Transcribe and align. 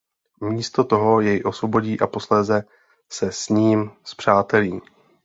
Místo 0.41 0.83
toho 0.83 1.21
jej 1.21 1.41
osvobodí 1.45 1.99
a 2.01 2.07
posléze 2.07 2.63
se 3.09 3.31
s 3.31 3.49
ním 3.49 3.91
spřátelí. 4.03 4.81